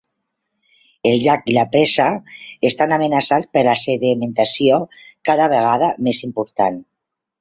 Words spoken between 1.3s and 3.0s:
i la presa estan